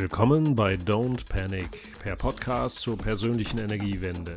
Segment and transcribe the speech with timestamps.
[0.00, 4.34] Willkommen bei Don't Panic, per Podcast zur persönlichen Energiewende.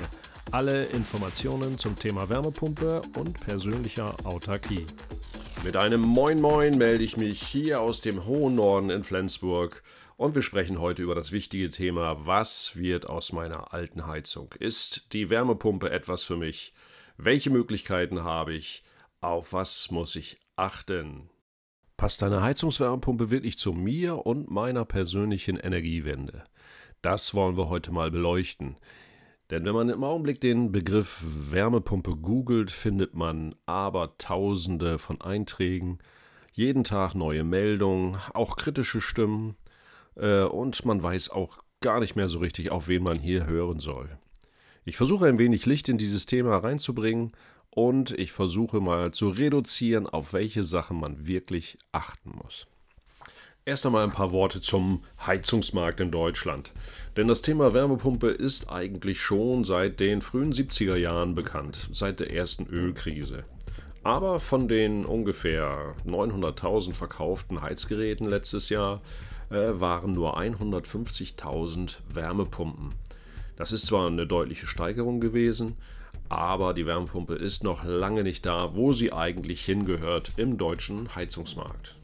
[0.52, 4.86] Alle Informationen zum Thema Wärmepumpe und persönlicher Autarkie.
[5.64, 9.84] Mit einem Moin Moin melde ich mich hier aus dem hohen Norden in Flensburg
[10.18, 14.54] und wir sprechen heute über das wichtige Thema, was wird aus meiner alten Heizung?
[14.60, 16.74] Ist die Wärmepumpe etwas für mich?
[17.16, 18.84] Welche Möglichkeiten habe ich?
[19.22, 21.30] Auf was muss ich achten?
[22.04, 26.44] Passt deine Heizungswärmepumpe wirklich zu mir und meiner persönlichen Energiewende?
[27.02, 28.76] Das wollen wir heute mal beleuchten.
[29.50, 36.00] Denn wenn man im Augenblick den Begriff Wärmepumpe googelt, findet man aber tausende von Einträgen,
[36.52, 39.56] jeden Tag neue Meldungen, auch kritische Stimmen
[40.18, 43.80] äh, und man weiß auch gar nicht mehr so richtig, auf wen man hier hören
[43.80, 44.10] soll.
[44.84, 47.32] Ich versuche ein wenig Licht in dieses Thema reinzubringen
[47.76, 52.68] und ich versuche mal zu reduzieren, auf welche Sachen man wirklich achten muss.
[53.66, 56.74] Erst einmal ein paar Worte zum Heizungsmarkt in Deutschland.
[57.16, 62.32] Denn das Thema Wärmepumpe ist eigentlich schon seit den frühen 70er Jahren bekannt, seit der
[62.32, 63.44] ersten Ölkrise.
[64.04, 69.02] Aber von den ungefähr 900.000 verkauften Heizgeräten letztes Jahr
[69.50, 72.94] äh, waren nur 150.000 Wärmepumpen.
[73.56, 75.78] Das ist zwar eine deutliche Steigerung gewesen,
[76.38, 81.98] aber die Wärmepumpe ist noch lange nicht da, wo sie eigentlich hingehört im deutschen Heizungsmarkt.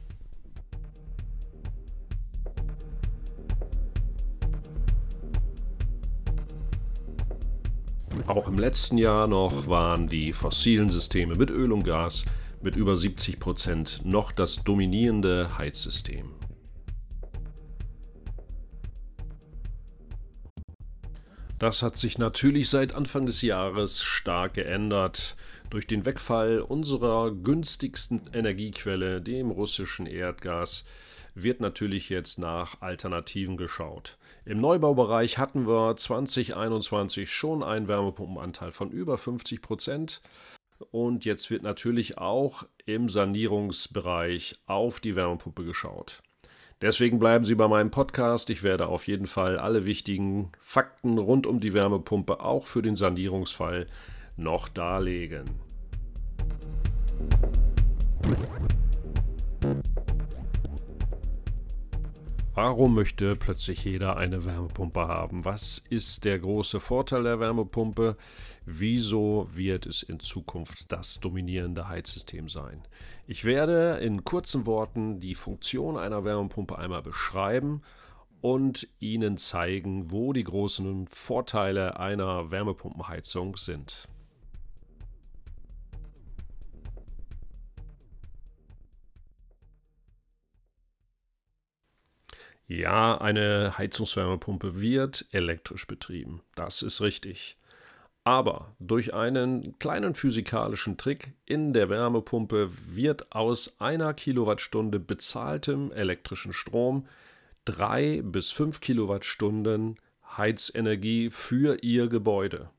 [8.27, 12.25] Auch im letzten Jahr noch waren die fossilen Systeme mit Öl und Gas
[12.61, 16.38] mit über 70 Prozent noch das dominierende Heizsystem.
[21.59, 25.35] Das hat sich natürlich seit Anfang des Jahres stark geändert.
[25.69, 30.85] Durch den Wegfall unserer günstigsten Energiequelle, dem russischen Erdgas,
[31.35, 34.17] wird natürlich jetzt nach Alternativen geschaut.
[34.45, 40.21] Im Neubaubereich hatten wir 2021 schon einen Wärmepumpenanteil von über 50 Prozent.
[40.91, 46.23] Und jetzt wird natürlich auch im Sanierungsbereich auf die Wärmepumpe geschaut.
[46.81, 48.49] Deswegen bleiben Sie bei meinem Podcast.
[48.49, 52.95] Ich werde auf jeden Fall alle wichtigen Fakten rund um die Wärmepumpe auch für den
[52.95, 53.87] Sanierungsfall
[54.37, 55.59] noch darlegen.
[62.55, 65.45] Warum möchte plötzlich jeder eine Wärmepumpe haben?
[65.45, 68.17] Was ist der große Vorteil der Wärmepumpe?
[68.65, 72.81] Wieso wird es in Zukunft das dominierende Heizsystem sein?
[73.27, 77.83] Ich werde in kurzen Worten die Funktion einer Wärmepumpe einmal beschreiben
[78.41, 84.07] und Ihnen zeigen, wo die großen Vorteile einer Wärmepumpenheizung sind.
[92.69, 96.43] Ja, eine Heizungswärmepumpe wird elektrisch betrieben.
[96.53, 97.57] Das ist richtig.
[98.23, 106.53] Aber durch einen kleinen physikalischen Trick in der Wärmepumpe wird aus einer Kilowattstunde bezahltem elektrischen
[106.53, 107.07] Strom
[107.65, 109.97] drei bis fünf Kilowattstunden
[110.37, 112.69] Heizenergie für Ihr Gebäude.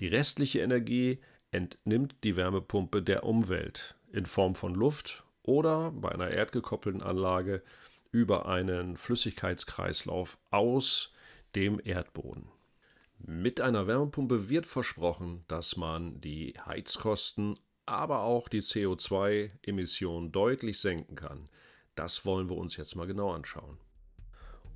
[0.00, 1.20] Die restliche Energie
[1.52, 7.62] entnimmt die Wärmepumpe der Umwelt in Form von Luft oder bei einer erdgekoppelten Anlage
[8.16, 11.12] über einen Flüssigkeitskreislauf aus
[11.54, 12.48] dem Erdboden.
[13.18, 21.14] Mit einer Wärmepumpe wird versprochen, dass man die Heizkosten, aber auch die CO2-Emissionen deutlich senken
[21.14, 21.50] kann.
[21.94, 23.76] Das wollen wir uns jetzt mal genau anschauen.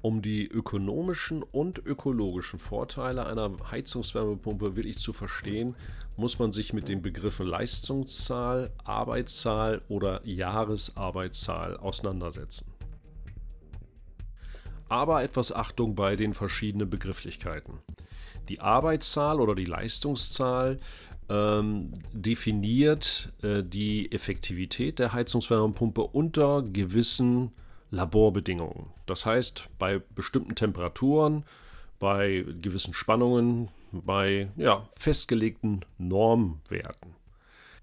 [0.02, 5.76] Um die ökonomischen und ökologischen Vorteile einer Heizungswärmepumpe wirklich zu verstehen,
[6.18, 12.69] muss man sich mit den Begriffen Leistungszahl, Arbeitszahl oder Jahresarbeitszahl auseinandersetzen
[14.90, 17.78] aber etwas Achtung bei den verschiedenen Begrifflichkeiten.
[18.48, 20.80] Die Arbeitszahl oder die Leistungszahl
[21.28, 27.52] ähm, definiert äh, die Effektivität der Heizungswärmepumpe unter gewissen
[27.90, 28.86] Laborbedingungen.
[29.06, 31.44] Das heißt, bei bestimmten Temperaturen,
[32.00, 37.19] bei gewissen Spannungen, bei ja, festgelegten Normwerten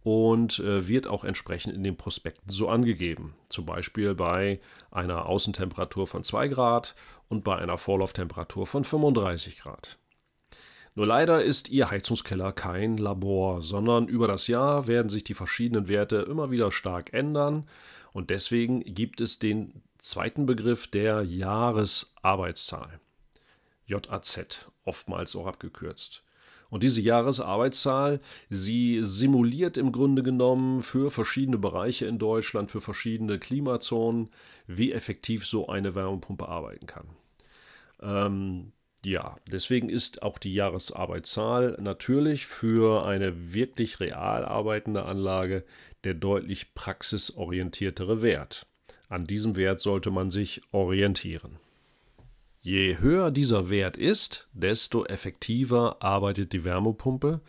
[0.07, 3.35] und äh, wird auch entsprechend in den Prospekten so angegeben.
[3.49, 6.95] Zum Beispiel bei einer Außentemperatur von 2 Grad
[7.27, 9.97] und bei einer Vorlauftemperatur von 35 Grad.
[10.95, 15.89] Nur leider ist Ihr Heizungskeller kein Labor, sondern über das Jahr werden sich die verschiedenen
[15.89, 17.67] Werte immer wieder stark ändern
[18.13, 23.01] und deswegen gibt es den zweiten Begriff der Jahresarbeitszahl.
[23.87, 26.23] JAZ, oftmals auch abgekürzt.
[26.69, 28.19] Und diese Jahresarbeitszahl,
[28.49, 34.29] sie simuliert im Grunde genommen für verschiedene Bereiche in Deutschland, für verschiedene Klimazonen,
[34.65, 37.07] wie effektiv so eine Wärmepumpe arbeiten kann.
[38.01, 38.71] Ähm,
[39.05, 45.63] ja, deswegen ist auch die Jahresarbeitszahl natürlich für eine wirklich real arbeitende Anlage
[46.03, 48.67] der deutlich praxisorientiertere Wert.
[49.07, 51.59] An diesem Wert sollte man sich orientieren.
[52.69, 57.39] Je höher dieser Wert ist, desto effektiver arbeitet die Wärmepumpe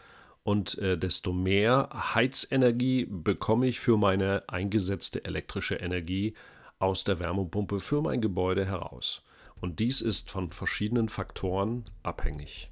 [0.45, 6.35] und äh, desto mehr Heizenergie bekomme ich für meine eingesetzte elektrische Energie
[6.79, 9.25] aus der Wärmepumpe für mein Gebäude heraus.
[9.61, 12.71] Und dies ist von verschiedenen Faktoren abhängig.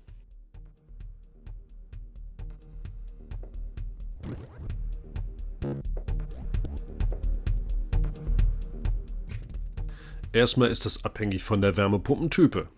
[10.36, 12.68] Erstmal ist das abhängig von der Wärmepumpentype.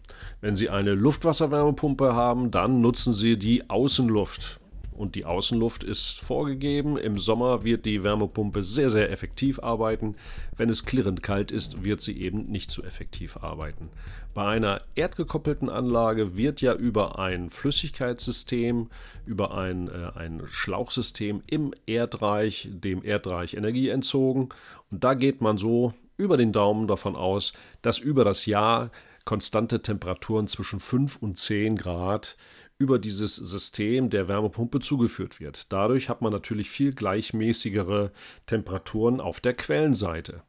[0.40, 4.60] Wenn Sie eine Luftwasserwärmepumpe haben, dann nutzen Sie die Außenluft
[4.92, 6.96] und die Außenluft ist vorgegeben.
[6.96, 10.14] Im Sommer wird die Wärmepumpe sehr, sehr effektiv arbeiten.
[10.56, 13.88] Wenn es klirrend kalt ist, wird sie eben nicht so effektiv arbeiten.
[14.34, 18.88] Bei einer erdgekoppelten Anlage wird ja über ein Flüssigkeitssystem,
[19.26, 24.48] über ein, äh, ein Schlauchsystem im Erdreich, dem Erdreich Energie entzogen.
[24.92, 28.90] Und da geht man so über den Daumen davon aus, dass über das Jahr
[29.24, 32.36] konstante Temperaturen zwischen 5 und 10 Grad
[32.78, 35.72] über dieses System der Wärmepumpe zugeführt wird.
[35.72, 38.12] Dadurch hat man natürlich viel gleichmäßigere
[38.46, 40.42] Temperaturen auf der Quellenseite.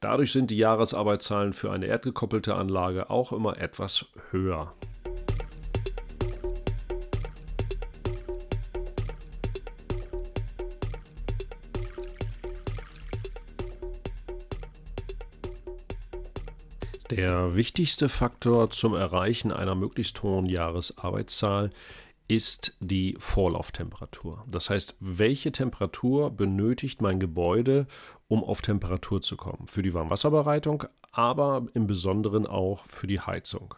[0.00, 4.74] Dadurch sind die Jahresarbeitszahlen für eine erdgekoppelte Anlage auch immer etwas höher.
[17.10, 21.70] Der wichtigste Faktor zum Erreichen einer möglichst hohen Jahresarbeitszahl
[22.26, 24.44] ist die Vorlauftemperatur.
[24.50, 27.86] Das heißt, welche Temperatur benötigt mein Gebäude,
[28.26, 29.68] um auf Temperatur zu kommen?
[29.68, 33.76] Für die Warmwasserbereitung, aber im Besonderen auch für die Heizung.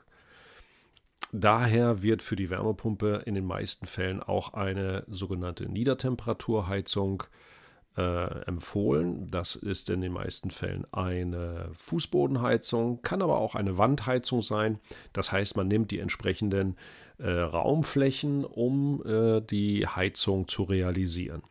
[1.31, 7.48] Daher wird für die Wärmepumpe in den meisten Fällen auch eine sogenannte Niedertemperaturheizung äh,
[7.97, 9.27] äh, empfohlen.
[9.29, 14.79] Das ist in den meisten Fällen eine Fußbodenheizung, kann aber auch eine Wandheizung sein.
[15.13, 16.77] Das heißt, man nimmt die entsprechenden
[17.19, 21.43] äh, Raumflächen, um äh, die Heizung zu realisieren.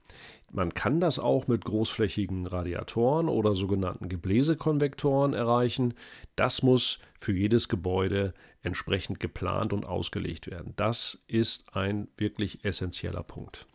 [0.50, 5.94] Man kann das auch mit großflächigen Radiatoren oder sogenannten Gebläsekonvektoren erreichen.
[6.38, 10.74] Das muss für jedes Gebäude entsprechend geplant und ausgelegt werden.
[10.78, 13.68] Das ist ein wirklich essentieller Punkt.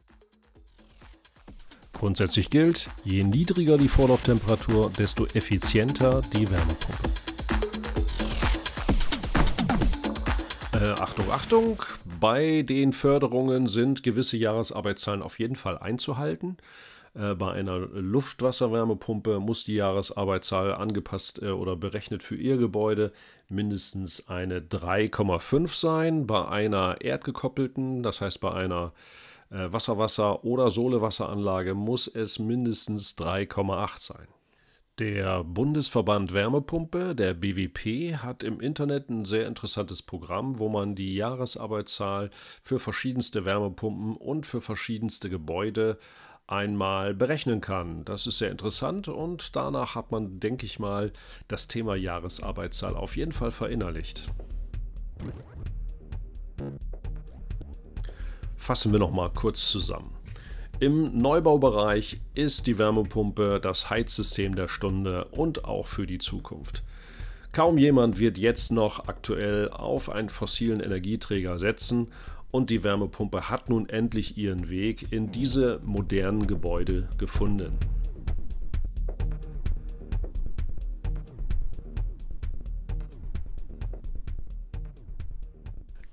[2.03, 7.09] Grundsätzlich gilt, je niedriger die Vorlauftemperatur, desto effizienter die Wärmepumpe.
[10.73, 11.83] Äh, Achtung, Achtung,
[12.19, 16.57] bei den Förderungen sind gewisse Jahresarbeitszahlen auf jeden Fall einzuhalten.
[17.15, 23.13] Äh, bei einer Luftwasserwärmepumpe muss die Jahresarbeitszahl angepasst äh, oder berechnet für Ihr Gebäude
[23.49, 26.27] mindestens eine 3,5 sein.
[26.27, 33.99] Bei einer erdgekoppelten, das heißt bei einer äh, Wasserwasser- oder Sohlewasseranlage muss es mindestens 3,8
[33.99, 34.29] sein.
[34.99, 41.15] Der Bundesverband Wärmepumpe, der BWP, hat im Internet ein sehr interessantes Programm, wo man die
[41.15, 42.31] Jahresarbeitszahl
[42.63, 45.99] für verschiedenste Wärmepumpen und für verschiedenste Gebäude
[46.47, 48.05] einmal berechnen kann.
[48.05, 51.13] Das ist sehr interessant und danach hat man, denke ich mal,
[51.49, 54.31] das Thema Jahresarbeitszahl auf jeden Fall verinnerlicht.
[58.63, 60.15] Fassen wir noch mal kurz zusammen.
[60.79, 66.85] Im Neubaubereich ist die Wärmepumpe das Heizsystem der Stunde und auch für die Zukunft.
[67.51, 72.07] Kaum jemand wird jetzt noch aktuell auf einen fossilen Energieträger setzen
[72.53, 77.77] und die Wärmepumpe hat nun endlich ihren Weg in diese modernen Gebäude gefunden.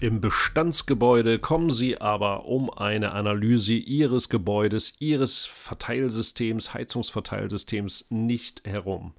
[0.02, 9.12] Im Bestandsgebäude kommen Sie aber um eine Analyse Ihres Gebäudes, Ihres Verteilsystems, Heizungsverteilsystems nicht herum.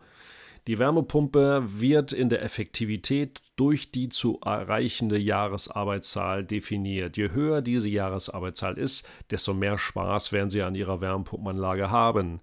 [0.67, 7.17] Die Wärmepumpe wird in der Effektivität durch die zu erreichende Jahresarbeitszahl definiert.
[7.17, 12.41] Je höher diese Jahresarbeitszahl ist, desto mehr Spaß werden Sie an Ihrer Wärmepumpenanlage haben.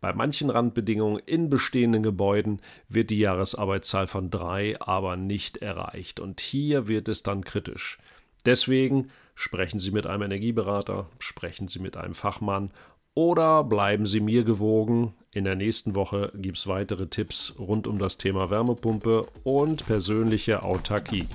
[0.00, 6.18] Bei manchen Randbedingungen in bestehenden Gebäuden wird die Jahresarbeitszahl von drei aber nicht erreicht.
[6.18, 7.98] Und hier wird es dann kritisch.
[8.46, 12.72] Deswegen sprechen Sie mit einem Energieberater, sprechen Sie mit einem Fachmann
[13.20, 15.12] oder bleiben Sie mir gewogen.
[15.30, 20.62] In der nächsten Woche gibt es weitere Tipps rund um das Thema Wärmepumpe und persönliche
[20.62, 21.26] Autarkie.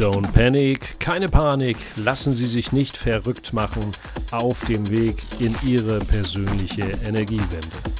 [0.00, 3.92] Don't panic, keine Panik, lassen Sie sich nicht verrückt machen
[4.32, 7.97] auf dem Weg in Ihre persönliche Energiewende.